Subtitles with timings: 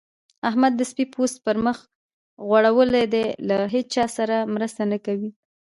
[0.49, 1.77] احمد د سپي پوست پر مخ
[2.47, 5.31] غوړول دی؛ له هيچا سره مرسته نه کوي.